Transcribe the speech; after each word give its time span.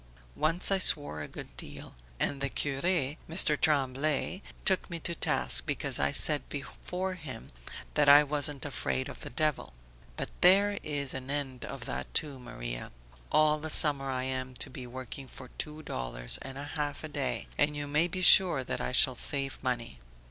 Once 0.35 0.71
I 0.71 0.79
swore 0.79 1.21
a 1.21 1.27
good 1.27 1.55
deal, 1.57 1.93
and 2.19 2.41
the 2.41 2.49
cure, 2.49 2.81
Mr. 2.81 3.55
Tremblay, 3.55 4.41
took 4.65 4.89
me 4.89 4.99
to 5.01 5.13
task 5.13 5.67
because 5.67 5.99
I 5.99 6.11
said 6.11 6.49
before 6.49 7.13
him 7.13 7.49
that 7.93 8.09
I 8.09 8.23
wasn't 8.23 8.65
afraid 8.65 9.09
of 9.09 9.19
the 9.19 9.29
devil. 9.29 9.73
But 10.17 10.31
there 10.41 10.79
is 10.81 11.13
an 11.13 11.29
end 11.29 11.65
of 11.65 11.85
that 11.85 12.11
too, 12.15 12.39
Maria. 12.39 12.91
All 13.31 13.59
the 13.59 13.69
summer 13.69 14.09
I 14.09 14.23
am 14.23 14.55
to 14.55 14.71
be 14.71 14.87
working 14.87 15.27
for 15.27 15.49
two 15.59 15.83
dollars 15.83 16.39
and 16.41 16.57
a 16.57 16.71
half 16.75 17.03
a 17.03 17.07
day 17.07 17.47
and 17.55 17.77
you 17.77 17.85
may 17.85 18.07
be 18.07 18.23
sure 18.23 18.63
that 18.63 18.81
I 18.81 18.93
shall 18.93 19.15
save 19.15 19.59
money. 19.61 19.99